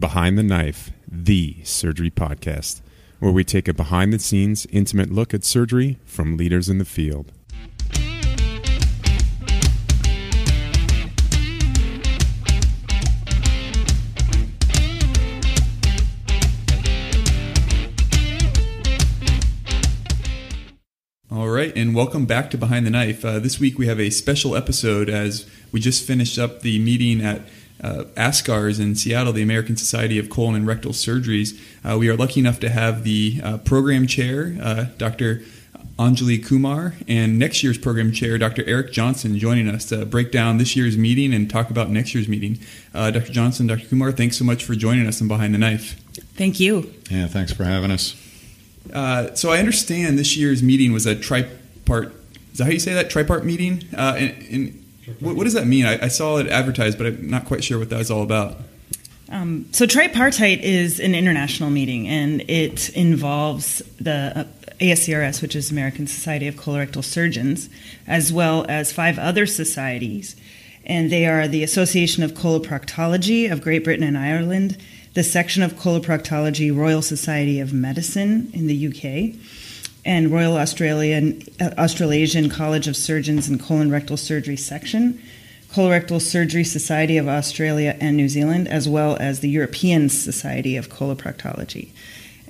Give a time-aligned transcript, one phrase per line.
[0.00, 2.80] Behind the Knife, the surgery podcast,
[3.18, 6.86] where we take a behind the scenes, intimate look at surgery from leaders in the
[6.86, 7.32] field.
[21.30, 23.22] All right, and welcome back to Behind the Knife.
[23.22, 27.20] Uh, this week we have a special episode as we just finished up the meeting
[27.20, 27.42] at
[27.82, 31.58] uh, ASCRS in Seattle, the American Society of Colon and Rectal Surgeries.
[31.84, 35.42] Uh, we are lucky enough to have the uh, program chair, uh, Dr.
[35.98, 38.64] Anjali Kumar, and next year's program chair, Dr.
[38.66, 42.26] Eric Johnson, joining us to break down this year's meeting and talk about next year's
[42.26, 42.58] meeting.
[42.94, 43.32] Uh, Dr.
[43.32, 43.86] Johnson, Dr.
[43.86, 46.00] Kumar, thanks so much for joining us on Behind the Knife.
[46.36, 46.92] Thank you.
[47.10, 48.16] Yeah, thanks for having us.
[48.94, 52.12] Uh, so I understand this year's meeting was a tripart.
[52.52, 53.10] Is that how you say that?
[53.10, 53.84] Tripart meeting.
[53.94, 54.79] Uh, and, and
[55.20, 55.86] what, what, does that mean?
[55.86, 58.58] I, I, saw it advertised, but I'm not quite sure what that was all about.
[59.30, 64.44] Um, so tripartite is an international meeting, and it involves the uh,
[64.80, 67.68] ASCRS, which is American Society of Colorectal Surgeons,
[68.06, 70.36] as well as five other societies,
[70.84, 74.76] and they are the Association of Coloproctology of Great Britain and Ireland
[75.14, 79.34] the section of coloproctology Royal Society of Medicine in the UK,
[80.04, 85.20] and Royal Australian uh, Australasian College of Surgeons and Colon Rectal Surgery section,
[85.72, 90.88] Colorectal Surgery Society of Australia and New Zealand, as well as the European Society of
[90.88, 91.90] Coloproctology.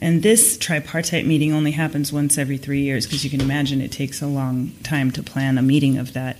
[0.00, 3.92] And this tripartite meeting only happens once every three years because you can imagine it
[3.92, 6.38] takes a long time to plan a meeting of that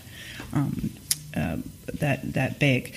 [0.53, 0.91] um,
[1.37, 1.59] uh,
[1.95, 2.95] that that big.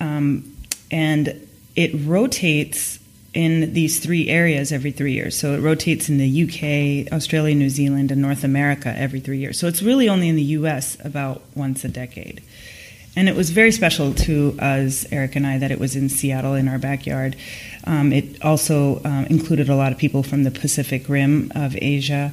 [0.00, 0.54] Um,
[0.90, 2.98] and it rotates
[3.38, 5.38] in these three areas every three years.
[5.38, 9.56] So it rotates in the UK, Australia, New Zealand, and North America every three years.
[9.60, 12.42] So it's really only in the US about once a decade.
[13.14, 16.54] And it was very special to us, Eric and I, that it was in Seattle
[16.54, 17.36] in our backyard.
[17.88, 22.32] Um, it also um, included a lot of people from the Pacific Rim of Asia.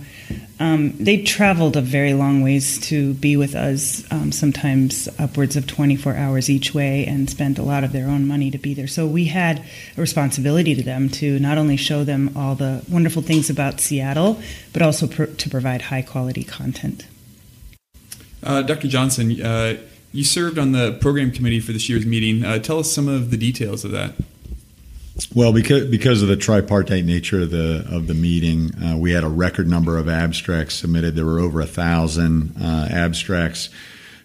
[0.60, 5.66] Um, they traveled a very long ways to be with us, um, sometimes upwards of
[5.66, 8.88] 24 hours each way, and spent a lot of their own money to be there.
[8.88, 9.60] So we had
[9.96, 14.42] a responsibility to them to not only show them all the wonderful things about Seattle,
[14.74, 17.08] but also pr- to provide high quality content.
[18.44, 18.90] Uh, Dr.
[18.90, 19.78] Johnson, uh,
[20.12, 22.44] you served on the program committee for this year's meeting.
[22.44, 24.16] Uh, tell us some of the details of that.
[25.34, 29.24] Well, because because of the tripartite nature of the of the meeting, uh, we had
[29.24, 31.16] a record number of abstracts submitted.
[31.16, 33.70] There were over a thousand uh, abstracts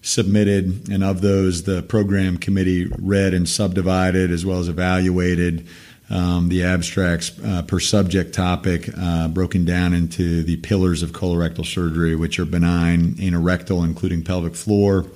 [0.03, 5.67] submitted, and of those, the program committee read and subdivided as well as evaluated
[6.09, 11.65] um, the abstracts uh, per subject topic, uh, broken down into the pillars of colorectal
[11.65, 15.07] surgery, which are benign, anorectal, including pelvic floor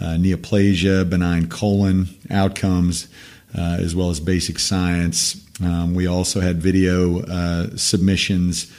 [0.00, 3.08] uh, neoplasia, benign colon outcomes,
[3.56, 5.44] uh, as well as basic science.
[5.62, 8.72] Um, we also had video uh, submissions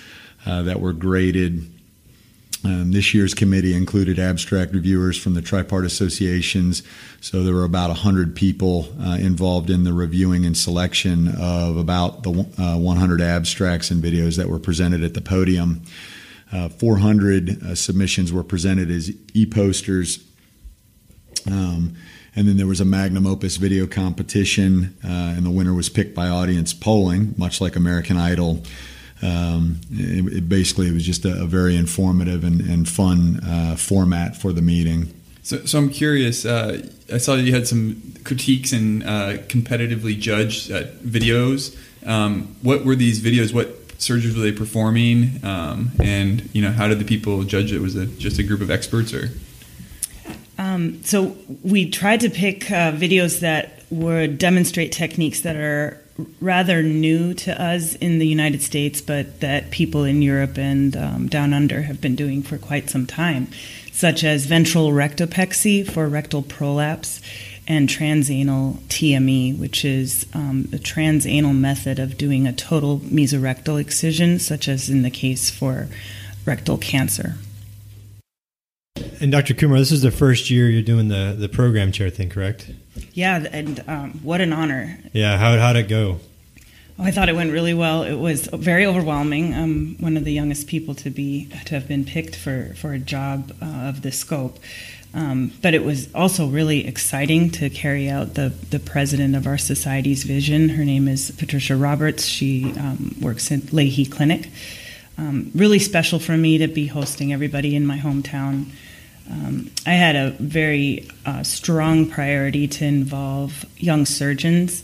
[0.45, 1.69] uh, that were graded.
[2.63, 6.83] Um, this year's committee included abstract reviewers from the tripart associations,
[7.19, 12.21] so there were about 100 people uh, involved in the reviewing and selection of about
[12.21, 15.81] the uh, 100 abstracts and videos that were presented at the podium.
[16.79, 20.19] 400 submissions were presented as e posters
[21.47, 21.95] um,
[22.35, 26.15] and then there was a magnum opus video competition, uh, and the winner was picked
[26.15, 28.63] by audience polling, much like American Idol.
[29.21, 33.75] Um, it, it basically, it was just a, a very informative and, and fun uh,
[33.75, 35.13] format for the meeting.
[35.43, 36.45] So, so I'm curious.
[36.45, 41.77] Uh, I saw you had some critiques and uh, competitively judged uh, videos.
[42.05, 43.53] Um, what were these videos?
[43.53, 45.43] What surgeries were they performing?
[45.43, 47.79] Um, and you know, how did the people judge it?
[47.79, 49.29] Was it just a group of experts, or?
[50.57, 56.01] Um, so we tried to pick uh, videos that would demonstrate techniques that are
[56.39, 61.27] rather new to us in the United States, but that people in Europe and um,
[61.27, 63.47] down under have been doing for quite some time,
[63.91, 67.21] such as ventral rectopexy for rectal prolapse
[67.67, 74.39] and transanal TME, which is um, a transanal method of doing a total mesorectal excision,
[74.39, 75.87] such as in the case for
[76.45, 77.35] rectal cancer.
[79.21, 79.53] And Dr.
[79.53, 82.71] Kumar, this is the first year you're doing the, the program chair thing, correct?
[83.13, 84.97] Yeah, and um, what an honor.
[85.13, 86.19] Yeah, how how'd it go?
[86.97, 88.01] Oh, I thought it went really well.
[88.01, 89.53] It was very overwhelming.
[89.53, 92.97] I'm one of the youngest people to be to have been picked for for a
[92.99, 94.57] job uh, of this scope.
[95.13, 99.57] Um, but it was also really exciting to carry out the, the president of our
[99.59, 100.69] society's vision.
[100.69, 102.25] Her name is Patricia Roberts.
[102.25, 104.49] She um, works at Lahey Clinic.
[105.19, 108.71] Um, really special for me to be hosting everybody in my hometown
[109.29, 114.83] um, I had a very uh, strong priority to involve young surgeons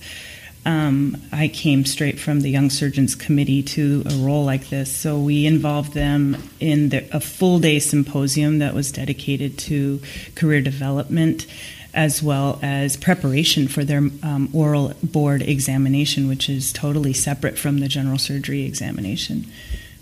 [0.68, 4.94] um, I came straight from the Young Surgeons Committee to a role like this.
[4.94, 10.01] So we involved them in the, a full day symposium that was dedicated to
[10.36, 11.48] career development
[11.94, 17.80] as well as preparation for their um, oral board examination, which is totally separate from
[17.80, 19.50] the general surgery examination.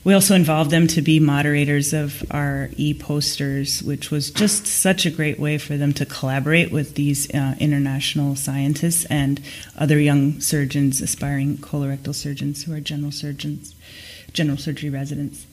[0.05, 5.07] We also involved them to be moderators of our e posters, which was just such
[5.07, 9.41] a great way for them to collaborate with these uh, international scientists and
[9.75, 13.73] other young surgeons, aspiring colorectal surgeons who are general surgeons,
[14.31, 15.47] general surgery residents.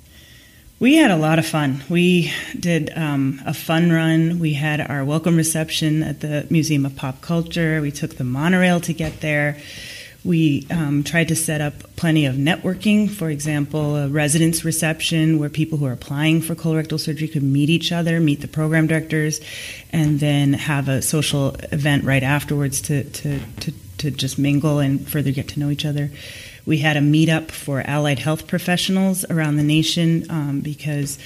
[0.78, 1.82] We had a lot of fun.
[1.88, 4.38] We did um, a fun run.
[4.38, 7.81] We had our welcome reception at the Museum of Pop Culture.
[7.81, 9.58] We took the monorail to get there.
[10.24, 15.48] We um, tried to set up plenty of networking, for example, a residence reception where
[15.48, 19.40] people who are applying for colorectal surgery could meet each other, meet the program directors,
[19.90, 25.08] and then have a social event right afterwards to, to, to, to just mingle and
[25.08, 26.08] further get to know each other.
[26.64, 31.18] We had a meetup for allied health professionals around the nation um, because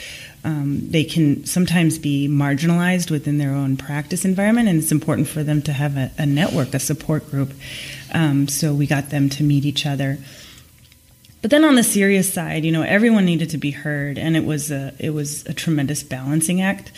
[0.47, 5.43] um, they can sometimes be marginalized within their own practice environment, and it's important for
[5.43, 7.53] them to have a, a network, a support group.
[8.15, 10.19] Um, so we got them to meet each other.
[11.43, 14.45] But then on the serious side, you know, everyone needed to be heard, and it
[14.45, 16.93] was a it was a tremendous balancing act.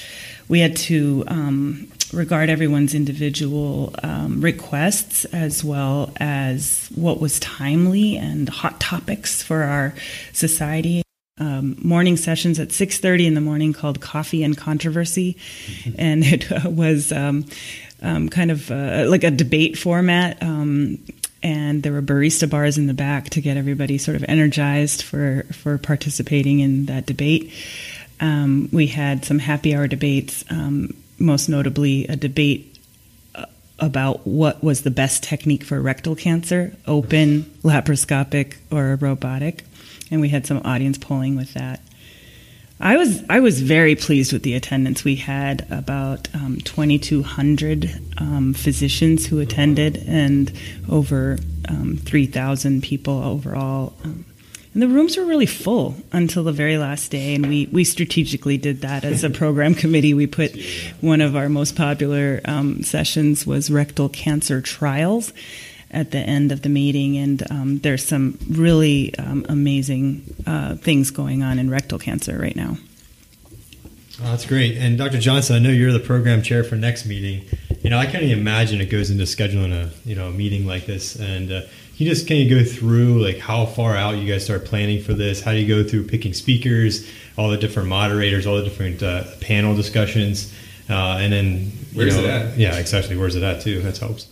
[0.46, 8.18] We had to um, regard everyone's individual um, requests as well as what was timely
[8.18, 9.94] and hot topics for our
[10.34, 11.02] society.
[11.40, 15.36] Um, morning sessions at 6.30 in the morning called coffee and controversy.
[15.96, 17.46] And it uh, was um,
[18.02, 20.98] um, kind of uh, like a debate format um,
[21.42, 25.44] and there were barista bars in the back to get everybody sort of energized for,
[25.52, 27.52] for participating in that debate.
[28.20, 32.76] Um, we had some happy hour debates um, most notably a debate
[33.34, 33.44] uh,
[33.78, 39.64] about what was the best technique for rectal cancer open laparoscopic or robotic
[40.10, 41.80] and we had some audience polling with that.
[42.80, 45.02] I was I was very pleased with the attendance.
[45.02, 50.52] We had about um, 2,200 um, physicians who attended, and
[50.88, 51.38] over
[51.68, 53.94] um, 3,000 people overall.
[54.04, 54.24] Um,
[54.74, 58.58] and the rooms were really full until the very last day, and we, we strategically
[58.58, 60.14] did that as a program committee.
[60.14, 60.56] We put
[61.00, 65.32] one of our most popular um, sessions was rectal cancer trials,
[65.90, 71.10] at the end of the meeting, and um, there's some really um, amazing uh, things
[71.10, 72.76] going on in rectal cancer right now.
[74.20, 74.76] Oh, that's great.
[74.76, 75.18] And Dr.
[75.18, 77.44] Johnson, I know you're the program chair for next meeting.
[77.82, 80.66] You know, I can't even imagine it goes into scheduling a you know a meeting
[80.66, 81.14] like this.
[81.14, 81.60] And uh,
[81.96, 85.14] you just can you go through like how far out you guys start planning for
[85.14, 85.40] this?
[85.40, 89.24] How do you go through picking speakers, all the different moderators, all the different uh,
[89.40, 90.52] panel discussions,
[90.90, 92.58] uh, and then where's know, it at?
[92.58, 93.16] Yeah, exactly.
[93.16, 93.80] Where's it at too?
[93.82, 94.26] That helps.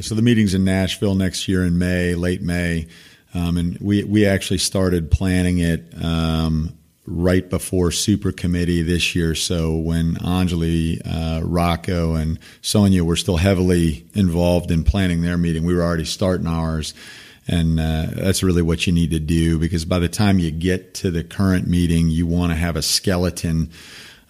[0.00, 2.86] So the meeting's in Nashville next year in May, late May,
[3.34, 9.34] um, and we we actually started planning it um, right before super committee this year.
[9.34, 15.64] So when Anjali, uh, Rocco, and Sonia were still heavily involved in planning their meeting,
[15.64, 16.94] we were already starting ours.
[17.48, 20.94] And uh, that's really what you need to do because by the time you get
[20.94, 23.70] to the current meeting, you want to have a skeleton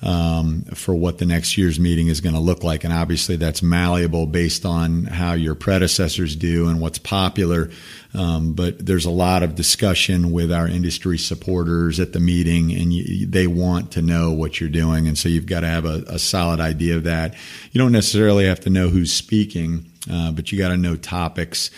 [0.03, 2.85] um, for what the next year's meeting is going to look like.
[2.85, 7.71] And obviously, that's malleable based on how your predecessors do and what's popular.
[8.15, 12.93] Um, but there's a lot of discussion with our industry supporters at the meeting, and
[12.93, 15.06] you, they want to know what you're doing.
[15.06, 17.35] And so you've got to have a, a solid idea of that.
[17.71, 21.71] You don't necessarily have to know who's speaking, uh, but you got to know topics.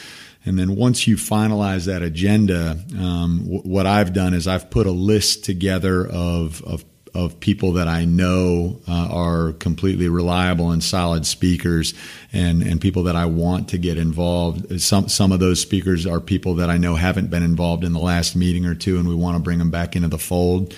[0.47, 4.87] And then once you finalize that agenda, um, w- what I've done is I've put
[4.87, 10.83] a list together of, of of people that I know uh, are completely reliable and
[10.83, 11.95] solid speakers,
[12.33, 14.81] and and people that I want to get involved.
[14.81, 18.01] Some some of those speakers are people that I know haven't been involved in the
[18.01, 20.75] last meeting or two, and we want to bring them back into the fold.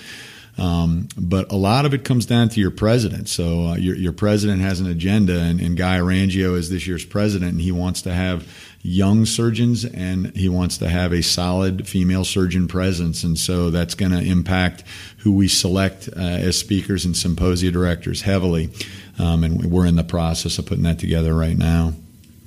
[0.59, 3.29] Um, but a lot of it comes down to your president.
[3.29, 7.05] So uh, your, your president has an agenda, and, and Guy Orangio is this year's
[7.05, 8.47] president, and he wants to have
[8.87, 13.23] young surgeons and he wants to have a solid female surgeon presence.
[13.23, 14.83] And so that's going to impact
[15.17, 18.69] who we select uh, as speakers and symposia directors heavily.
[19.19, 21.93] Um, and we're in the process of putting that together right now.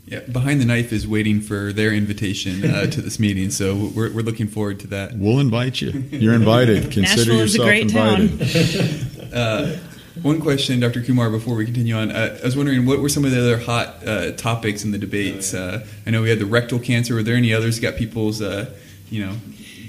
[0.06, 4.12] Yeah, Behind the Knife is waiting for their invitation uh, to this meeting, so we're,
[4.12, 5.12] we're looking forward to that.
[5.14, 5.90] We'll invite you.
[6.10, 6.82] You're invited.
[6.90, 9.06] Consider Nashville is a great invited.
[9.30, 9.76] Uh,
[10.22, 11.02] one question, Dr.
[11.02, 12.10] Kumar, before we continue on.
[12.10, 14.98] Uh, I was wondering what were some of the other hot uh, topics in the
[14.98, 15.54] debates?
[15.54, 17.14] Uh, I know we had the rectal cancer.
[17.14, 18.74] Were there any others got people's, uh,
[19.08, 19.36] you know,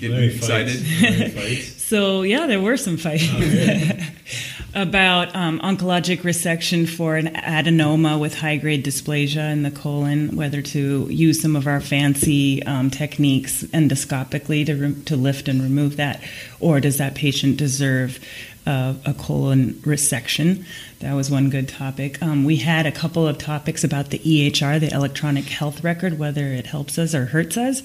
[0.01, 1.67] getting Larry excited.
[1.91, 3.27] So yeah, there were some fights
[4.73, 10.61] about um, oncologic resection for an adenoma with high grade dysplasia in the colon, whether
[10.61, 15.97] to use some of our fancy um, techniques endoscopically to re- to lift and remove
[15.97, 16.23] that,
[16.61, 18.25] or does that patient deserve
[18.65, 20.65] uh, a colon resection?
[20.99, 22.21] That was one good topic.
[22.21, 26.47] Um, we had a couple of topics about the EHR, the electronic health record, whether
[26.47, 27.83] it helps us or hurts us.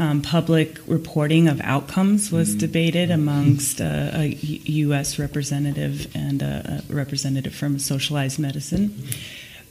[0.00, 5.18] Um, public reporting of outcomes was debated amongst uh, a U- U.S.
[5.18, 8.94] representative and a, a representative from socialized medicine.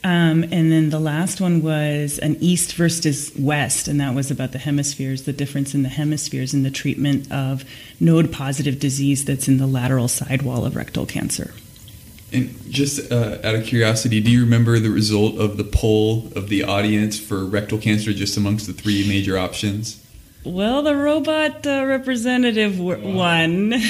[0.04, 4.52] Um, and then the last one was an East versus West, and that was about
[4.52, 7.64] the hemispheres, the difference in the hemispheres in the treatment of
[7.98, 11.52] node positive disease that's in the lateral sidewall of rectal cancer.
[12.32, 16.48] And just uh, out of curiosity, do you remember the result of the poll of
[16.48, 20.04] the audience for rectal cancer just amongst the three major options?
[20.44, 23.74] Well, the robot uh, representative w- won.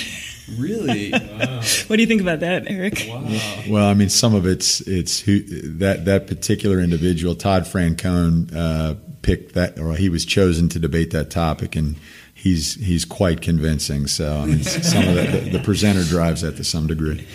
[0.56, 1.12] Really?
[1.38, 1.62] Wow.
[1.86, 3.06] what do you think about that, Eric?
[3.08, 3.22] wow.
[3.68, 5.40] Well, I mean, some of it's it's who
[5.78, 11.10] that that particular individual, Todd Francone, uh, picked that, or he was chosen to debate
[11.12, 11.96] that topic, and
[12.34, 14.06] he's he's quite convincing.
[14.06, 17.26] So, I mean, some of the, the, the presenter drives that to some degree.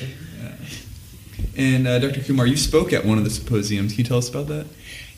[1.55, 2.22] And uh, Dr.
[2.22, 3.91] Kumar, you spoke at one of the symposiums.
[3.91, 4.65] Can you tell us about that?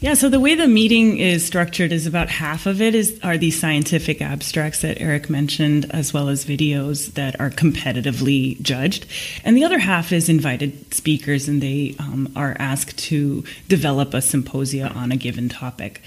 [0.01, 3.37] Yeah, so the way the meeting is structured is about half of it is are
[3.37, 9.05] these scientific abstracts that Eric mentioned, as well as videos that are competitively judged,
[9.45, 14.21] and the other half is invited speakers, and they um, are asked to develop a
[14.21, 16.01] symposia on a given topic.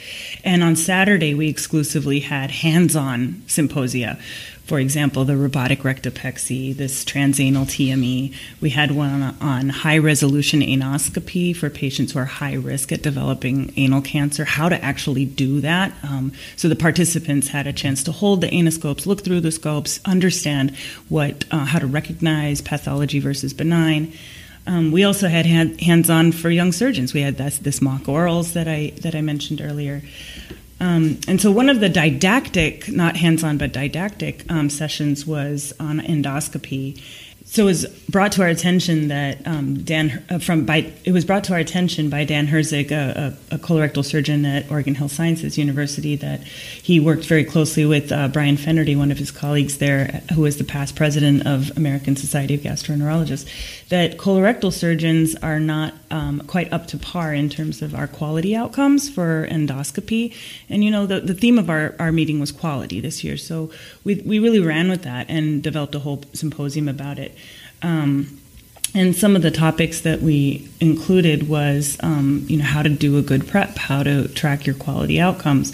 [0.45, 4.19] And on Saturday, we exclusively had hands-on symposia.
[4.69, 8.35] For example, the robotic rectopexy, this transanal TME.
[8.61, 13.73] We had one on high resolution anoscopy for patients who are high risk at developing
[13.77, 15.95] anal cancer, how to actually do that.
[16.03, 20.01] Um, so the participants had a chance to hold the anoscopes, look through the scopes,
[20.05, 20.77] understand
[21.09, 24.13] what, uh, how to recognize pathology versus benign.
[24.67, 27.15] Um, we also had hand, hands-on for young surgeons.
[27.15, 30.03] We had this, this mock orals that I that I mentioned earlier.
[30.81, 36.01] Um, and so one of the didactic, not hands-on but didactic um, sessions was on
[36.01, 37.01] endoscopy.
[37.51, 41.25] So it was brought to our attention that um, Dan uh, from by it was
[41.25, 45.13] brought to our attention by Dan Herzig, a, a, a, colorectal surgeon at Oregon Health
[45.13, 49.79] Sciences University, that he worked very closely with uh, Brian Fennerty, one of his colleagues
[49.79, 53.49] there, who was the past president of American Society of Gastroenterologists,
[53.89, 58.55] that colorectal surgeons are not um, quite up to par in terms of our quality
[58.55, 60.35] outcomes for endoscopy.
[60.69, 63.71] And you know, the, the theme of our, our meeting was quality this year, so
[64.05, 67.35] we we really ran with that and developed a whole symposium about it.
[67.83, 68.39] Um,
[68.95, 73.19] and some of the topics that we included was, um, you know, how to do
[73.19, 75.73] a good prep, how to track your quality outcomes,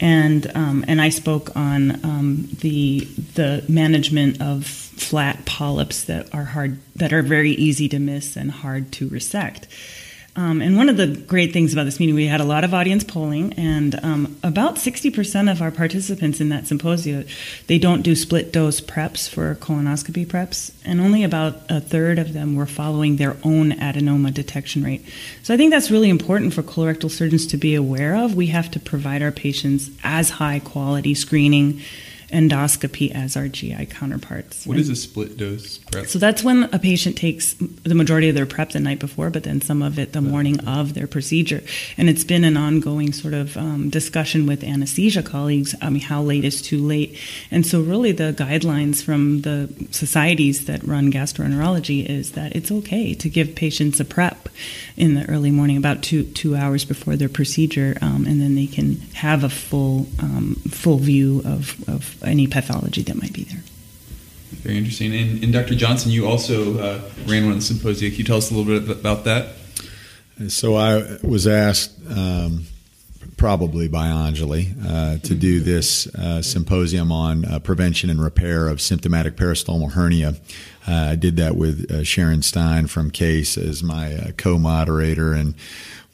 [0.00, 3.00] and um, and I spoke on um, the
[3.34, 8.50] the management of flat polyps that are hard, that are very easy to miss and
[8.50, 9.66] hard to resect.
[10.34, 12.72] Um, and one of the great things about this meeting, we had a lot of
[12.72, 17.26] audience polling, and um, about 60% of our participants in that symposium,
[17.66, 22.32] they don't do split dose preps for colonoscopy preps, and only about a third of
[22.32, 25.04] them were following their own adenoma detection rate.
[25.42, 28.34] So I think that's really important for colorectal surgeons to be aware of.
[28.34, 31.82] We have to provide our patients as high quality screening
[32.32, 34.66] endoscopy as our GI counterparts.
[34.66, 36.06] What is a split dose prep?
[36.06, 39.44] So that's when a patient takes the majority of their prep the night before, but
[39.44, 41.62] then some of it the morning of their procedure.
[41.96, 45.74] And it's been an ongoing sort of um, discussion with anesthesia colleagues.
[45.80, 47.18] I mean, how late is too late?
[47.50, 53.14] And so, really, the guidelines from the societies that run gastroenterology is that it's okay
[53.14, 54.48] to give patients a prep
[54.96, 58.66] in the early morning, about two two hours before their procedure, um, and then they
[58.66, 63.62] can have a full um, full view of, of any pathology that might be there.
[64.62, 65.14] Very interesting.
[65.14, 65.74] And, and Dr.
[65.74, 68.10] Johnson, you also uh, ran one of the symposia.
[68.10, 69.54] Can you tell us a little bit about that?
[70.48, 72.66] So I was asked, um,
[73.36, 78.80] probably by Anjali, uh, to do this uh, symposium on uh, prevention and repair of
[78.80, 80.36] symptomatic peristomal hernia.
[80.86, 85.54] Uh, I did that with uh, Sharon Stein from CASE as my co-moderator, and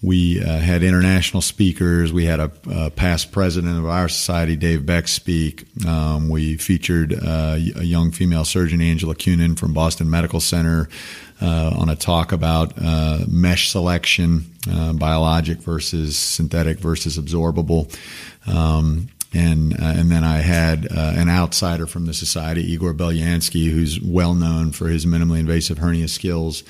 [0.01, 2.13] we uh, had international speakers.
[2.13, 5.67] We had a, a, past president of our society, Dave Beck, speak.
[5.85, 10.89] Um, we featured uh, a young female surgeon, Angela Kuhnen from Boston Medical Center,
[11.41, 17.93] uh, on a talk about uh, mesh selection, uh, biologic versus synthetic versus absorbable.
[18.47, 23.71] Um, and uh, and then I had uh, an outsider from the society, Igor Belyansky,
[23.71, 26.63] who's well known for his minimally invasive hernia skills,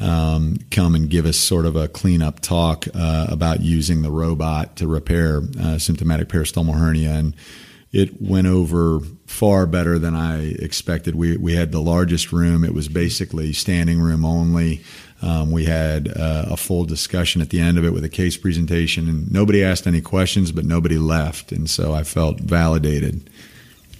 [0.00, 4.76] um, come and give us sort of a cleanup talk uh, about using the robot
[4.76, 7.12] to repair uh, symptomatic peristomal hernia.
[7.12, 7.34] And
[7.92, 11.14] it went over far better than I expected.
[11.14, 12.64] We we had the largest room.
[12.64, 14.82] It was basically standing room only.
[15.22, 18.36] Um, we had uh, a full discussion at the end of it with a case
[18.36, 23.30] presentation, and nobody asked any questions, but nobody left, and so I felt validated.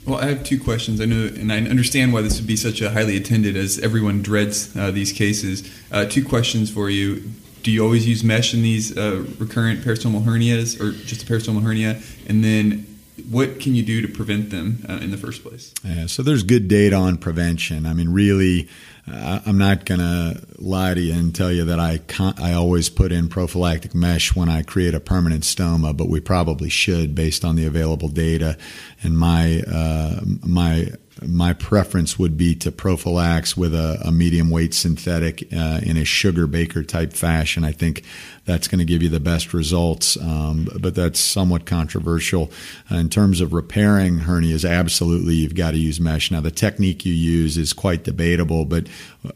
[0.06, 1.00] Well, I have two questions.
[1.00, 4.22] I know, and I understand why this would be such a highly attended, as everyone
[4.22, 5.68] dreads uh, these cases.
[5.90, 7.24] Uh, two questions for you:
[7.64, 11.62] Do you always use mesh in these uh, recurrent peristomal hernias, or just a peristomal
[11.62, 12.00] hernia?
[12.28, 12.86] And then,
[13.30, 15.72] what can you do to prevent them uh, in the first place?
[15.82, 17.86] Yeah, so there's good data on prevention.
[17.86, 18.68] I mean, really,
[19.08, 22.00] I'm not going to lie to you and tell you that I
[22.38, 26.68] I always put in prophylactic mesh when I create a permanent stoma, but we probably
[26.68, 28.58] should based on the available data.
[29.02, 30.88] And my uh, my
[31.22, 36.02] my preference would be to prophylax with a, a medium weight synthetic uh, in a
[36.02, 37.64] Sugarbaker type fashion.
[37.64, 38.02] I think
[38.46, 40.16] that's going to give you the best results.
[40.16, 42.50] Um, but that's somewhat controversial.
[42.90, 46.30] Uh, in terms of repairing hernias, absolutely, you've got to use mesh.
[46.30, 48.86] Now, the technique you use is quite debatable, but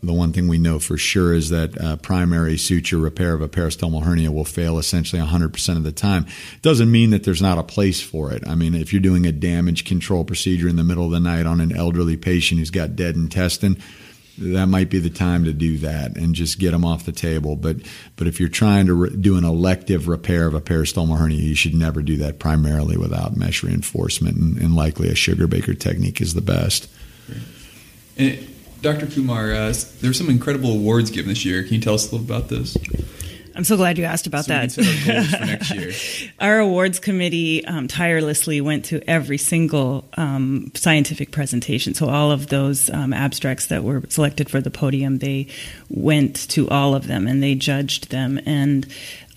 [0.03, 3.49] the one thing we know for sure is that uh, primary suture repair of a
[3.49, 6.27] peristomal hernia will fail essentially 100% of the time.
[6.55, 8.47] It doesn't mean that there's not a place for it.
[8.47, 11.47] I mean, if you're doing a damage control procedure in the middle of the night
[11.47, 13.77] on an elderly patient who's got dead intestine,
[14.41, 17.57] that might be the time to do that and just get them off the table.
[17.57, 17.77] But
[18.17, 21.55] but if you're trying to re- do an elective repair of a peristomal hernia, you
[21.55, 26.35] should never do that primarily without mesh reinforcement, and, and likely a Sugarbaker technique is
[26.35, 26.89] the best.
[28.17, 28.49] And
[28.81, 29.07] Dr.
[29.07, 31.63] Kumar, uh, there were some incredible awards given this year.
[31.63, 32.77] Can you tell us a little about those?
[33.55, 36.33] I'm so glad you asked about so that.
[36.41, 41.95] Our, our awards committee um, tirelessly went to every single um, scientific presentation.
[41.95, 45.49] So all of those um, abstracts that were selected for the podium, they
[45.89, 48.41] went to all of them and they judged them.
[48.47, 48.87] And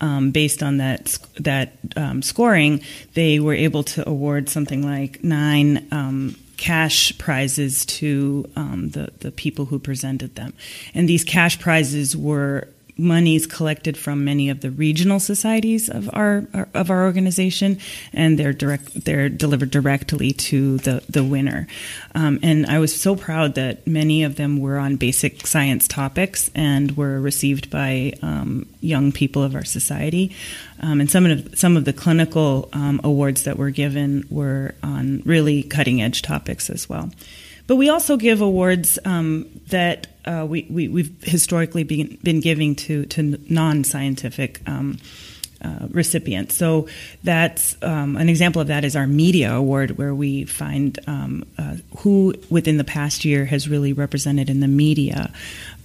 [0.00, 2.82] um, based on that that um, scoring,
[3.14, 9.30] they were able to award something like nine um, cash prizes to um, the the
[9.30, 10.52] people who presented them,
[10.94, 16.46] and these cash prizes were monies collected from many of the regional societies of our
[16.74, 17.78] of our organization,
[18.12, 21.66] and they're direct they're delivered directly to the the winner.
[22.14, 26.50] Um, and I was so proud that many of them were on basic science topics
[26.54, 30.34] and were received by um, young people of our society.
[30.80, 35.22] Um, and some of some of the clinical um, awards that were given were on
[35.24, 37.10] really cutting edge topics as well.
[37.66, 42.74] But we also give awards um, that uh, we, we, have historically been, been giving
[42.76, 44.98] to, to non scientific um,
[45.64, 46.54] uh, recipients.
[46.54, 46.88] So
[47.22, 51.76] that's um, an example of that is our media award, where we find um, uh,
[51.98, 55.32] who within the past year has really represented in the media.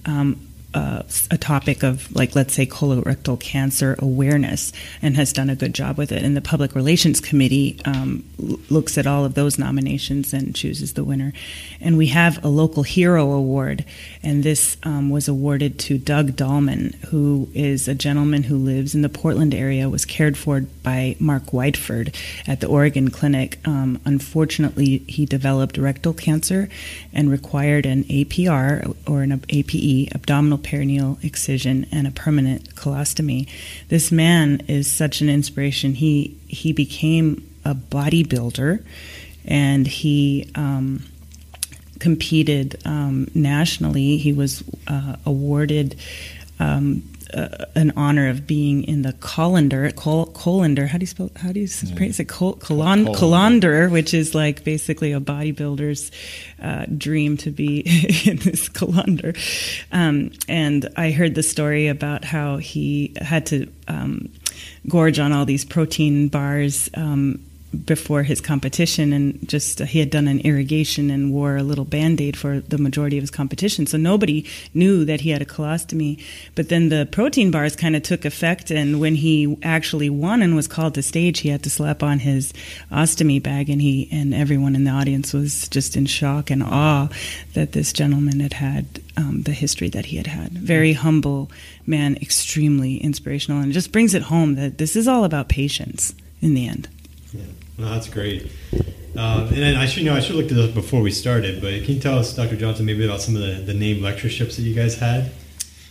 [0.04, 5.56] Um, uh, a topic of like let's say colorectal cancer awareness and has done a
[5.56, 6.22] good job with it.
[6.22, 11.04] And the public relations committee um, looks at all of those nominations and chooses the
[11.04, 11.32] winner.
[11.80, 13.84] And we have a local hero award.
[14.22, 19.02] And this um, was awarded to doug dahlman who is a gentleman who lives in
[19.02, 22.14] the portland area was cared for by mark whiteford
[22.46, 23.58] at the oregon clinic.
[23.66, 26.68] Um, unfortunately he developed rectal cancer
[27.12, 33.48] and required an apr or an ape abdominal perineal excision and a permanent colostomy.
[33.88, 35.94] This man is such an inspiration.
[35.94, 38.84] He he became a bodybuilder,
[39.44, 40.50] and he.
[40.54, 41.04] Um,
[42.00, 44.16] competed um, nationally.
[44.16, 45.96] He was uh, awarded
[46.58, 47.02] um,
[47.34, 50.86] uh, an honor of being in the colander, col- colander.
[50.86, 51.30] How do you spell?
[51.36, 51.94] How do you yeah.
[51.94, 52.28] pronounce it?
[52.28, 56.10] Col- colon- colander, which is like basically a bodybuilder's
[56.62, 57.80] uh, dream to be
[58.26, 59.34] in this colander.
[59.92, 64.28] Um, and I heard the story about how he had to um,
[64.88, 67.44] gorge on all these protein bars um,
[67.84, 71.84] before his competition and just uh, he had done an irrigation and wore a little
[71.84, 73.86] band-aid for the majority of his competition.
[73.86, 76.22] So nobody knew that he had a colostomy.
[76.56, 80.56] But then the protein bars kind of took effect and when he actually won and
[80.56, 82.52] was called to stage he had to slap on his
[82.90, 87.08] ostomy bag and he and everyone in the audience was just in shock and awe
[87.54, 90.52] that this gentleman had had um, the history that he had had.
[90.52, 91.50] Very humble
[91.86, 96.54] man extremely inspirational and just brings it home that this is all about patience in
[96.54, 96.88] the end
[97.32, 97.42] yeah.
[97.78, 98.50] That's great.
[99.16, 101.72] Um, and I should you know I should look at this before we started, but
[101.84, 102.56] can you tell us, Dr.
[102.56, 105.32] Johnson, maybe about some of the, the named lectureships that you guys had?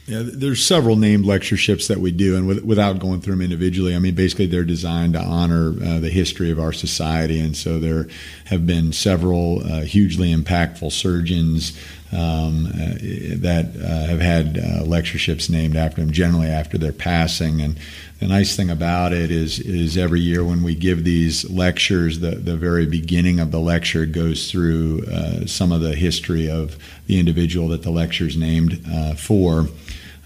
[0.09, 3.95] Yeah, there's several named lectureships that we do, and with, without going through them individually,
[3.95, 7.77] I mean, basically they're designed to honor uh, the history of our society, and so
[7.77, 8.07] there
[8.45, 11.79] have been several uh, hugely impactful surgeons
[12.11, 12.95] um, uh,
[13.37, 17.61] that uh, have had uh, lectureships named after them, generally after their passing.
[17.61, 17.79] And
[18.19, 22.31] the nice thing about it is, is every year when we give these lectures, the,
[22.31, 25.05] the very beginning of the lecture goes through
[25.45, 28.85] some of the history of the individual that the lecture is named
[29.17, 29.67] for.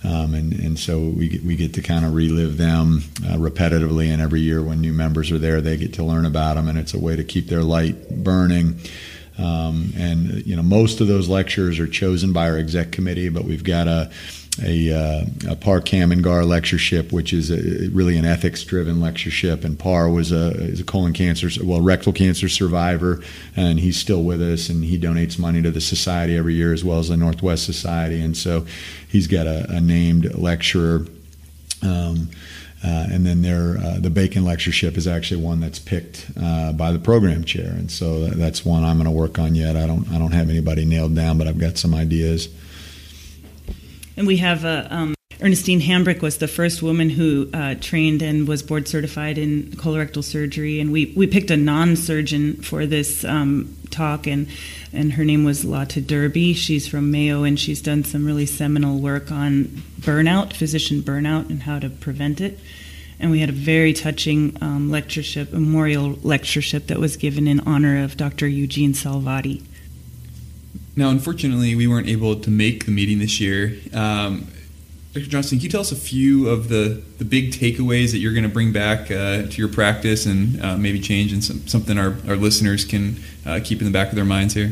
[0.06, 4.08] Um, and, and so we get, we get to kind of relive them uh, repetitively,
[4.12, 6.78] and every year when new members are there, they get to learn about them, and
[6.78, 8.80] it's a way to keep their light burning.
[9.38, 13.46] Um, and you know, most of those lectures are chosen by our exec committee, but
[13.46, 14.12] we've got a
[14.62, 19.64] a, uh, a Par Kamangar lectureship, which is a, really an ethics-driven lectureship.
[19.64, 23.24] And Par was a, is a colon cancer, well, rectal cancer survivor,
[23.56, 26.84] and he's still with us, and he donates money to the society every year as
[26.84, 28.22] well as the Northwest Society.
[28.22, 28.66] And so,
[29.08, 31.08] he's got a, a named lecturer.
[31.82, 32.30] Um,
[32.84, 37.00] uh, and then uh, the Bacon lectureship is actually one that's picked uh, by the
[37.00, 39.78] program chair, and so that's one I'm going to work on yet.
[39.78, 42.50] I don't I don't have anybody nailed down, but I've got some ideas.
[44.18, 44.88] And we have a.
[44.94, 49.64] Um, Ernestine Hambrick was the first woman who uh, trained and was board certified in
[49.72, 54.48] colorectal surgery, and we, we picked a non-surgeon for this um, talk, and
[54.94, 56.56] and her name was Lotte Dyrbye.
[56.56, 59.66] She's from Mayo, and she's done some really seminal work on
[60.00, 62.60] burnout, physician burnout, and how to prevent it.
[63.20, 68.04] And we had a very touching um, lectureship, memorial lectureship that was given in honor
[68.04, 68.48] of Dr.
[68.48, 69.64] Eugene Salvati.
[70.96, 73.76] Now, unfortunately, we weren't able to make the meeting this year.
[73.94, 74.48] Um,
[75.14, 75.28] Dr.
[75.28, 78.46] Johnson, can you tell us a few of the, the big takeaways that you're going
[78.46, 82.16] to bring back uh, to your practice and uh, maybe change and some, something our,
[82.28, 84.72] our listeners can uh, keep in the back of their minds here?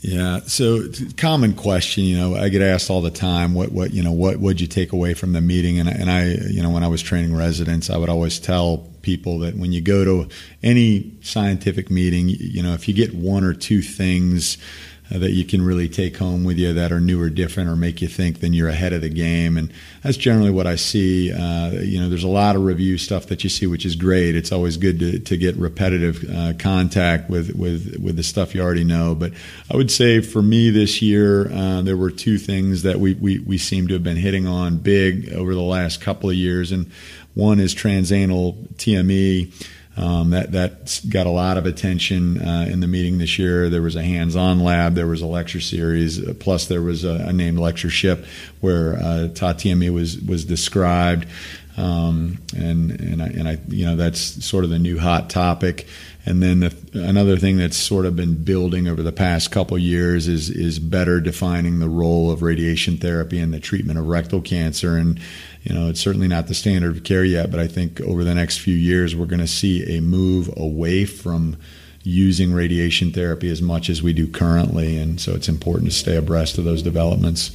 [0.00, 0.84] Yeah, so
[1.16, 4.38] common question, you know, I get asked all the time, what, what, you know, what
[4.38, 5.80] would you take away from the meeting?
[5.80, 9.40] And, and I, you know, when I was training residents, I would always tell people
[9.40, 10.28] that when you go to
[10.62, 14.56] any scientific meeting, you know, if you get one or two things
[15.18, 18.00] that you can really take home with you that are new or different or make
[18.00, 19.56] you think, then you're ahead of the game.
[19.56, 21.32] And that's generally what I see.
[21.32, 24.36] Uh, you know, there's a lot of review stuff that you see, which is great.
[24.36, 28.62] It's always good to, to get repetitive uh, contact with, with, with the stuff you
[28.62, 29.16] already know.
[29.16, 29.32] But
[29.70, 33.40] I would say for me this year, uh, there were two things that we, we,
[33.40, 36.70] we seem to have been hitting on big over the last couple of years.
[36.70, 36.90] And
[37.34, 39.52] one is transanal TME.
[40.00, 43.68] Um, that that got a lot of attention uh, in the meeting this year.
[43.68, 47.26] There was a hands-on lab, there was a lecture series, uh, plus there was a,
[47.26, 48.24] a named lectureship
[48.60, 51.26] where uh, TATME was was described,
[51.76, 55.86] um, and and I, and I you know that's sort of the new hot topic.
[56.26, 60.28] And then the, another thing that's sort of been building over the past couple years
[60.28, 64.96] is is better defining the role of radiation therapy in the treatment of rectal cancer.
[64.96, 65.18] And
[65.62, 68.34] you know, it's certainly not the standard of care yet, but I think over the
[68.34, 71.56] next few years we're going to see a move away from
[72.02, 76.16] using radiation therapy as much as we do currently, and so it's important to stay
[76.16, 77.54] abreast of those developments.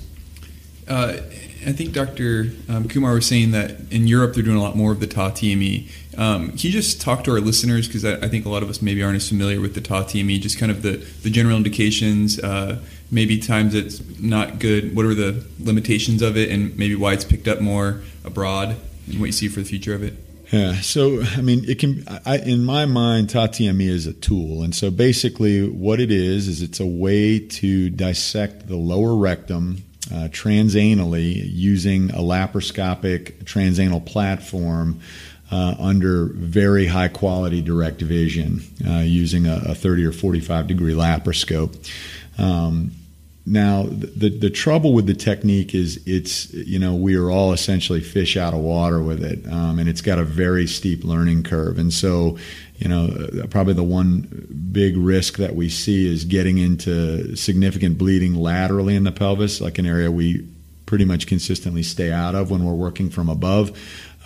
[0.87, 1.17] Uh,
[1.65, 2.51] I think Dr.
[2.69, 5.89] Um, Kumar was saying that in Europe they're doing a lot more of the TAA-TME.
[6.17, 8.69] Um, can you just talk to our listeners because I, I, think a lot of
[8.69, 12.39] us maybe aren't as familiar with the TAA-TME, just kind of the, the general indications,
[12.39, 12.79] uh,
[13.11, 17.25] maybe times it's not good, what are the limitations of it, and maybe why it's
[17.25, 18.75] picked up more abroad,
[19.07, 20.13] and what you see for the future of it?
[20.51, 22.03] Yeah, so I mean, it can.
[22.23, 26.61] I, in my mind, TAA-TME is a tool, and so basically, what it is is
[26.61, 34.99] it's a way to dissect the lower rectum uh, transanally using a laparoscopic transanal platform
[35.51, 40.93] uh, under very high quality direct vision uh, using a, a, 30 or 45 degree
[40.93, 41.91] laparoscope.
[42.37, 42.91] Um,
[43.47, 48.01] now, the, the trouble with the technique is it's, you know, we are all essentially
[48.01, 51.77] fish out of water with it, um, and it's got a very steep learning curve.
[51.77, 52.39] And so,
[52.77, 58.35] you know, probably the one big risk that we see is getting into significant bleeding
[58.35, 60.45] laterally in the pelvis, like an area we
[60.85, 63.71] pretty much consistently stay out of when we're working from above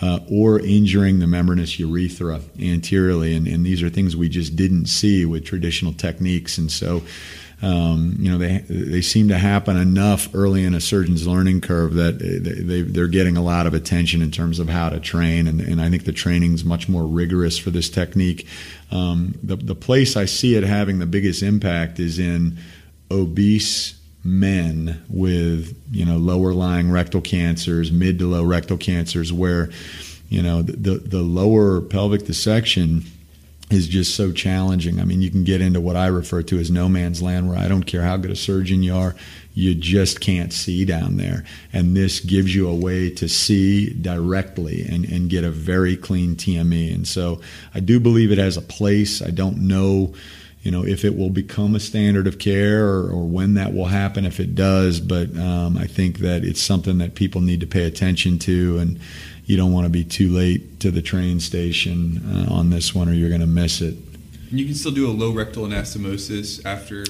[0.01, 3.35] uh, or injuring the membranous urethra anteriorly.
[3.35, 6.57] And, and, these are things we just didn't see with traditional techniques.
[6.57, 7.03] And so,
[7.61, 11.95] um, you know, they they seem to happen enough early in a surgeon's learning curve
[11.95, 15.45] that they, they, are getting a lot of attention in terms of how to train.
[15.45, 18.47] And, and I think the training is much more rigorous for this technique.
[18.91, 22.57] Um, the, the place I see it having the biggest impact is in
[23.11, 29.69] obese men with you know lower lying rectal cancers, mid to low rectal cancers, where
[30.29, 33.03] you know the the lower pelvic dissection
[33.69, 34.99] is just so challenging.
[34.99, 37.57] I mean, you can get into what I refer to as no man's land, where
[37.57, 39.15] I don't care how good a surgeon you are,
[39.53, 41.43] you just can't see down there.
[41.71, 46.35] And this gives you a way to see directly and, and get a very clean
[46.35, 46.93] TME.
[46.93, 47.41] And so
[47.73, 49.21] I do believe it has a place.
[49.21, 50.13] I don't know
[50.61, 53.85] you know if it will become a standard of care or, or when that will
[53.85, 54.99] happen if it does.
[54.99, 58.99] But um, I think that it's something that people need to pay attention to and.
[59.49, 63.09] You don't want to be too late to the train station uh, on this one,
[63.09, 63.95] or you're going to miss it.
[64.51, 67.03] And you can still do a low rectal anastomosis after?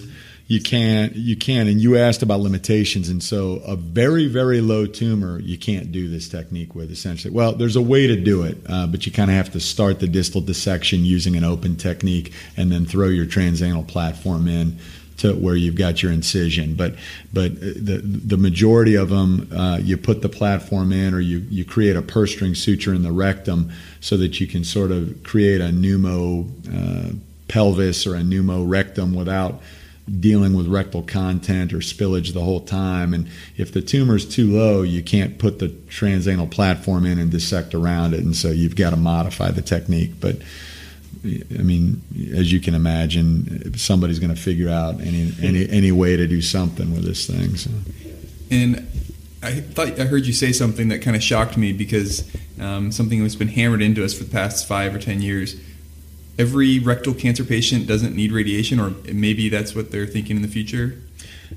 [0.47, 4.88] You can't you can and you asked about limitations and so a very very low
[4.88, 7.32] tumor you can't do this technique with essentially.
[7.32, 9.99] Well there's a way to do it uh, but you kind of have to start
[9.99, 14.80] the distal dissection using an open technique and then throw your transanal platform in
[15.19, 16.95] to where you've got your incision but
[17.32, 21.63] but the the majority of them uh, you put the platform in or you you
[21.63, 25.62] create a purse string suture in the rectum so that you can sort of create
[25.62, 27.13] a pneumo uh,
[27.47, 29.62] pelvis or a pneumo rectum without
[30.19, 33.13] dealing with rectal content or spillage the whole time.
[33.13, 33.27] And
[33.58, 37.75] if the tumor is too low, you can't put the transanal platform in and dissect
[37.75, 38.21] around it.
[38.21, 40.13] And so you've got to modify the technique.
[40.19, 40.38] But
[41.24, 42.02] I mean,
[42.34, 46.41] as you can imagine, somebody's going to figure out any, any, any way to do
[46.41, 47.56] something with this thing.
[47.56, 47.72] So.
[48.52, 48.88] And
[49.43, 53.22] I thought I heard you say something that kind of shocked me because um, something
[53.22, 55.56] that's been hammered into us for the past five or ten years
[56.39, 60.48] every rectal cancer patient doesn't need radiation, or maybe that's what they're thinking in the
[60.48, 60.98] future?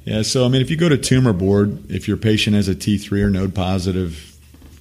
[0.04, 2.74] Yeah, so I mean, if you go to tumor board, if your patient has a
[2.74, 4.31] T3 or node positive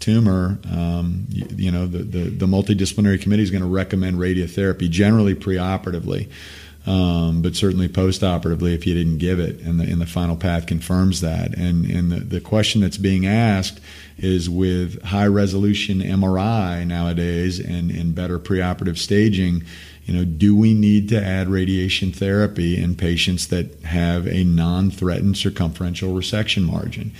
[0.02, 4.90] tumor, um, you, you, know, the, the, the, multidisciplinary committee is going to recommend radiotherapy
[4.90, 6.30] generally preoperatively.
[6.88, 10.66] Um, but certainly postoperatively if you didn't give it, and the, and the final path
[10.66, 11.56] confirms that.
[11.56, 13.80] And, and the, the question that's being asked
[14.18, 19.64] is with high resolution MRI nowadays and, and better preoperative staging,
[20.06, 25.36] you know, do we need to add radiation therapy in patients that have a non-threatened
[25.36, 27.12] circumferential resection margin?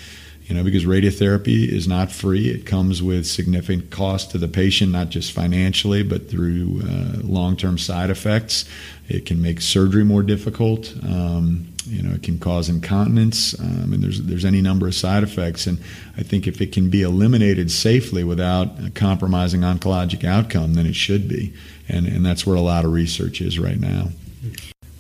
[0.52, 2.50] You know, because radiotherapy is not free.
[2.50, 7.78] It comes with significant cost to the patient, not just financially, but through uh, long-term
[7.78, 8.66] side effects.
[9.08, 10.94] It can make surgery more difficult.
[11.04, 15.24] Um, you know, it can cause incontinence, um, and there's there's any number of side
[15.24, 15.68] effects.
[15.68, 15.80] And
[16.18, 21.30] I think if it can be eliminated safely without compromising oncologic outcome, then it should
[21.30, 21.54] be
[21.88, 24.10] and and that's where a lot of research is right now.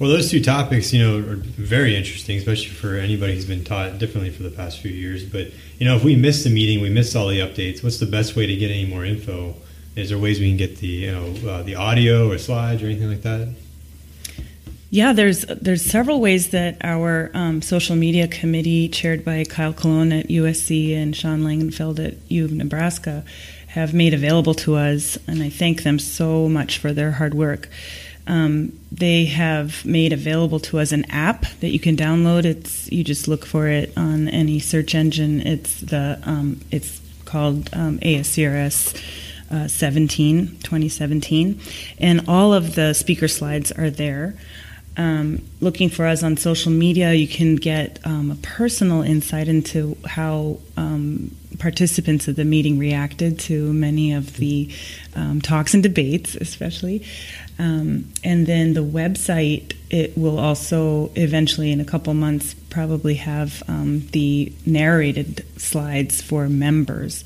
[0.02, 4.00] Well, those two topics, you know, are very interesting, especially for anybody who's been taught
[4.00, 5.24] differently for the past few years.
[5.24, 7.84] But you know, if we missed the meeting, we missed all the updates.
[7.84, 9.54] What's the best way to get any more info?
[9.96, 12.88] Is there ways we can get the you know uh, the audio or slides or
[12.88, 13.54] anything like that?
[14.90, 20.14] Yeah, there's there's several ways that our um, social media committee, chaired by Kyle Cologne
[20.14, 23.24] at USC and Sean Langenfeld at U of Nebraska,
[23.68, 27.70] have made available to us, and I thank them so much for their hard work.
[28.28, 32.46] Um, they have made available to us an app that you can download.
[32.46, 35.42] It's you just look for it on any search engine.
[35.42, 39.02] It's the um, it's called um, ASCRS.
[39.52, 41.60] Uh, 17 2017
[42.00, 44.34] and all of the speaker slides are there
[44.98, 49.98] um, looking for us on social media, you can get um, a personal insight into
[50.06, 54.70] how um, participants of the meeting reacted to many of the
[55.16, 57.06] um, talks and debates, especially.
[57.62, 63.62] Um, and then the website, it will also eventually, in a couple months, probably have
[63.68, 67.24] um, the narrated slides for members.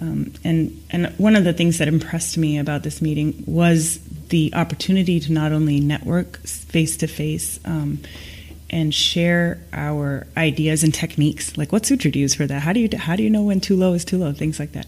[0.00, 4.52] Um, and and one of the things that impressed me about this meeting was the
[4.54, 7.60] opportunity to not only network face to face
[8.70, 12.60] and share our ideas and techniques, like what suture do you use for that?
[12.62, 14.32] How do you how do you know when too low is too low?
[14.32, 14.86] Things like that.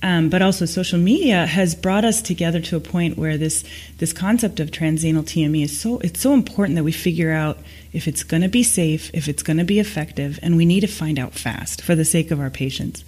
[0.00, 3.64] Um, but also social media has brought us together to a point where this
[3.98, 7.58] this concept of transanal TME is so it's so important that we figure out
[7.92, 10.80] if it's going to be safe, if it's going to be effective, and we need
[10.80, 13.04] to find out fast for the sake of our patients.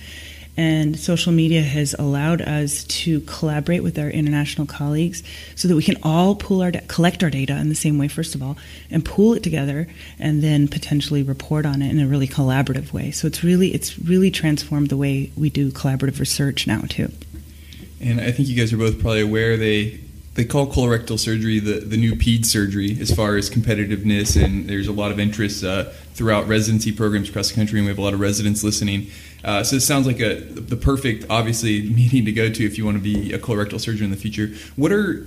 [0.56, 5.22] And social media has allowed us to collaborate with our international colleagues
[5.54, 8.34] so that we can all pool our collect our data in the same way, first
[8.34, 8.56] of all,
[8.90, 13.10] and pool it together, and then potentially report on it in a really collaborative way.
[13.10, 17.10] So it's really it's really transformed the way we do collaborative research now too.
[18.00, 20.00] And I think you guys are both probably aware they
[20.34, 24.86] they call colorectal surgery the, the new PED surgery as far as competitiveness, and there's
[24.86, 25.84] a lot of interest uh,
[26.14, 29.08] throughout residency programs across the country, and we have a lot of residents listening.
[29.42, 32.84] Uh, so it sounds like a the perfect, obviously, meeting to go to if you
[32.84, 34.50] want to be a colorectal surgeon in the future.
[34.76, 35.26] What are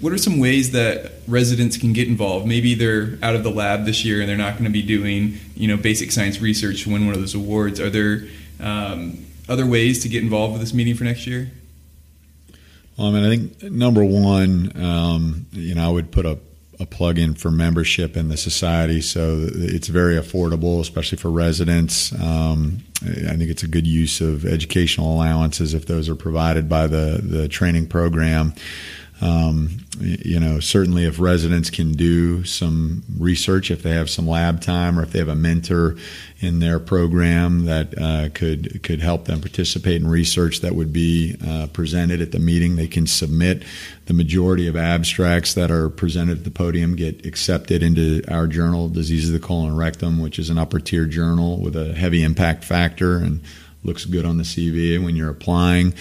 [0.00, 2.46] what are some ways that residents can get involved?
[2.46, 5.38] Maybe they're out of the lab this year and they're not going to be doing
[5.54, 7.80] you know basic science research to win one of those awards.
[7.80, 8.24] Are there
[8.60, 11.50] um, other ways to get involved with this meeting for next year?
[12.96, 16.38] Well, I mean, I think number one, um, you know, I would put a
[16.80, 22.12] a plug-in for membership in the society, so it's very affordable, especially for residents.
[22.20, 26.86] Um, I think it's a good use of educational allowances if those are provided by
[26.86, 28.54] the the training program.
[29.20, 34.60] Um, you know, certainly if residents can do some research, if they have some lab
[34.60, 35.96] time, or if they have a mentor
[36.40, 41.36] in their program that uh, could could help them participate in research that would be
[41.46, 43.62] uh, presented at the meeting, they can submit.
[44.06, 48.88] The majority of abstracts that are presented at the podium get accepted into our journal,
[48.88, 52.22] Diseases of the Colon and Rectum, which is an upper tier journal with a heavy
[52.22, 53.40] impact factor and
[53.84, 55.94] looks good on the CV when you're applying.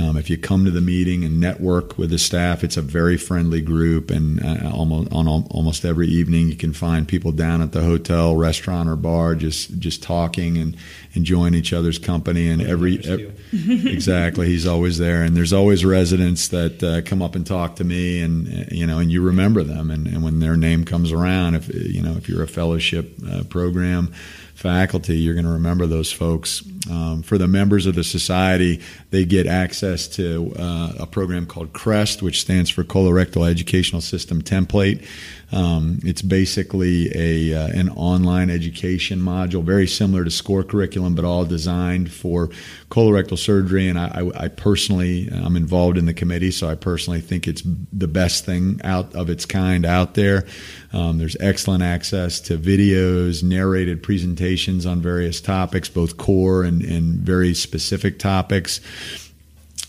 [0.00, 3.18] Um, if you come to the meeting and network with the staff, it's a very
[3.18, 7.72] friendly group, and uh, almost on almost every evening you can find people down at
[7.72, 10.76] the hotel, restaurant, or bar just just talking and
[11.12, 12.48] enjoying each other's company.
[12.48, 13.32] And every, every
[13.92, 17.84] exactly, he's always there, and there's always residents that uh, come up and talk to
[17.84, 21.12] me, and uh, you know, and you remember them, and, and when their name comes
[21.12, 24.12] around, if you know if you're a fellowship uh, program
[24.60, 26.62] faculty, you're going to remember those folks.
[26.90, 31.72] Um, for the members of the society, they get access to uh, a program called
[31.72, 35.06] CREST, which stands for Colorectal Educational System Template.
[35.52, 41.24] Um, it's basically a uh, an online education module, very similar to SCORE curriculum, but
[41.24, 42.48] all designed for
[42.90, 43.88] colorectal surgery.
[43.88, 47.62] And I, I, I personally, I'm involved in the committee, so I personally think it's
[47.92, 50.46] the best thing out of its kind out there.
[50.92, 57.18] Um, there's excellent access to videos, narrated presentations on various topics, both core and, and
[57.18, 58.80] very specific topics.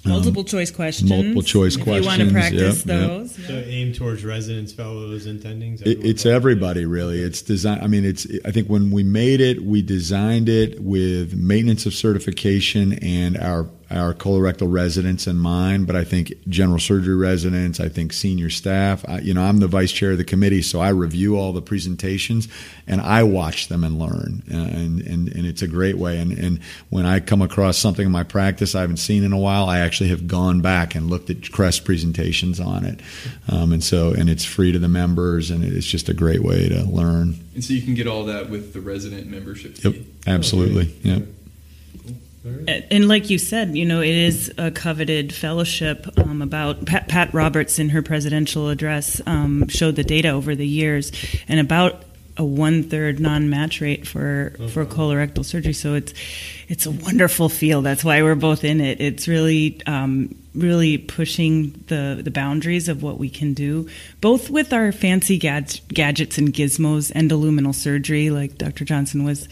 [0.06, 1.10] Multiple um, choice questions.
[1.10, 2.06] Multiple choice if questions.
[2.06, 3.38] you want to practice yep, those.
[3.38, 3.48] Yep.
[3.48, 5.82] So aim towards residents, fellows, intendings.
[5.82, 7.22] It, it's everybody really.
[7.22, 7.80] It's design.
[7.82, 8.26] I mean, it's.
[8.44, 13.68] I think when we made it, we designed it with maintenance of certification and our
[13.92, 19.04] our colorectal residents and mine, but I think general surgery residents, I think senior staff.
[19.08, 21.62] I, you know, I'm the vice chair of the committee, so I review all the
[21.62, 22.48] presentations
[22.88, 26.18] and I watch them and learn, uh, and and, and it's a great way.
[26.18, 29.40] And and when I come across something in my practice I haven't seen in a
[29.40, 33.00] while, I actually have gone back and looked at CREST presentations on it,
[33.50, 36.70] um, and so and it's free to the members, and it's just a great way
[36.70, 37.40] to learn.
[37.54, 39.76] And so you can get all that with the resident membership.
[39.76, 39.90] Fee.
[39.90, 40.94] Yep, absolutely.
[41.06, 41.28] Oh, Yep.
[42.44, 46.08] And like you said, you know, it is a coveted fellowship.
[46.18, 50.66] Um, about Pat, Pat, Roberts in her presidential address um, showed the data over the
[50.66, 51.12] years,
[51.48, 52.04] and about
[52.38, 55.74] a one third non match rate for oh, for colorectal surgery.
[55.74, 56.14] So it's
[56.68, 57.86] it's a wonderful field.
[57.86, 59.00] That's why we're both in it.
[59.00, 63.88] It's really um, really pushing the the boundaries of what we can do,
[64.20, 68.86] both with our fancy gad- gadgets and gizmos, endoluminal surgery, like Dr.
[68.86, 69.48] Johnson was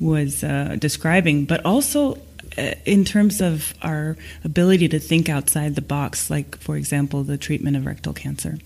[0.00, 2.18] was uh, describing, but also
[2.56, 7.76] in terms of our ability to think outside the box, like, for example, the treatment
[7.76, 8.58] of rectal cancer.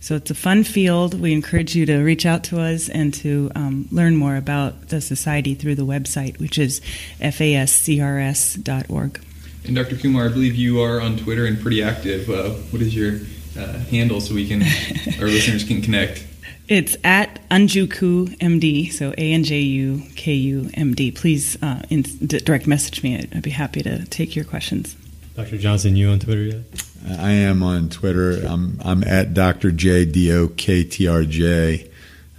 [0.00, 1.20] So it's a fun field.
[1.20, 5.00] We encourage you to reach out to us and to um, learn more about the
[5.00, 6.80] society through the website, which is
[7.20, 7.50] fascrs.org.
[9.64, 9.96] And Dr.
[9.96, 12.30] Kumar, I believe you are on Twitter and pretty active.
[12.30, 13.20] Uh, what is your
[13.58, 14.62] uh, handle so we can
[15.20, 16.24] our listeners can connect?
[16.68, 21.12] It's at Anjuku MD, so A N J U K U M D.
[21.12, 23.16] Please uh, in, direct message me.
[23.16, 24.96] I'd, I'd, be happy to take your questions.
[25.36, 25.58] Dr.
[25.58, 26.62] Johnson, you on Twitter yet?
[27.20, 28.44] I am on Twitter.
[28.44, 29.70] I'm, I'm at Dr.
[29.70, 31.88] J D O K T R J.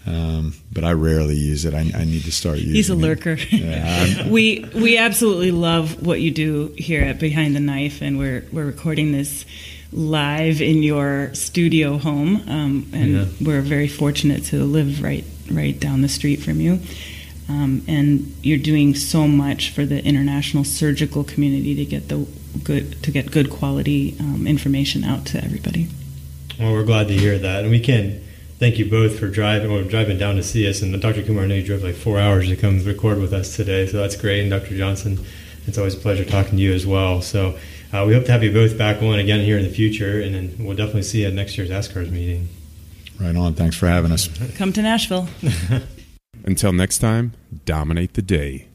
[0.06, 1.74] Um, but I rarely use it.
[1.74, 2.76] I, I, need to start using.
[2.76, 3.34] He's a lurker.
[3.34, 8.46] Yeah, we we absolutely love what you do here at Behind the Knife, and we're
[8.54, 9.46] we're recording this
[9.92, 13.26] live in your studio home, um, and yeah.
[13.42, 16.80] we're very fortunate to live right right down the street from you.
[17.50, 22.28] Um, and you're doing so much for the international surgical community to get the
[22.64, 25.88] good to get good quality um, information out to everybody.
[26.60, 28.22] Well, we're glad to hear that, and we can
[28.60, 30.82] thank you both for driving or driving down to see us.
[30.82, 31.24] And Dr.
[31.24, 33.98] Kumar, I know you drove like four hours to come record with us today, so
[33.98, 34.42] that's great.
[34.42, 34.76] And Dr.
[34.76, 35.24] Johnson,
[35.68, 37.22] it's always a pleasure talking to you as well.
[37.22, 37.58] So
[37.94, 40.36] uh, we hope to have you both back on again here in the future, and
[40.36, 42.50] then we'll definitely see you at next year's ASCRS meeting.
[43.20, 43.54] Right on.
[43.54, 44.30] Thanks for having us.
[44.58, 45.28] Come to Nashville.
[46.46, 47.34] Until next time,
[47.66, 48.68] dominate the day.